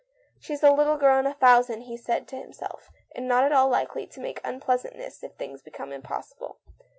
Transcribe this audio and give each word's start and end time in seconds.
"She's 0.39 0.63
a 0.63 0.71
little 0.71 0.97
girl 0.97 1.19
in 1.19 1.27
a 1.27 1.35
thousand," 1.35 1.81
he 1.81 1.95
said 1.95 2.27
to 2.29 2.35
himself," 2.35 2.89
and 3.15 3.27
not 3.27 3.43
at 3.43 3.51
all 3.51 3.69
likely 3.69 4.07
to 4.07 4.19
make 4.19 4.41
unpleasantness 4.43 5.21
if 5.21 5.33
things 5.33 5.61
become 5.61 5.91
impos 5.91 6.33
sible. 6.35 6.55